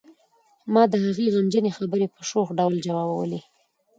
ما 0.73 0.83
د 0.91 0.93
هغې 1.05 1.27
غمجنې 1.35 1.71
خبرې 1.77 2.07
په 2.15 2.21
شوخ 2.29 2.47
ډول 2.59 2.75
ځوابولې 2.85 3.39